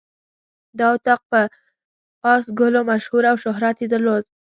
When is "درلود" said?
3.93-4.23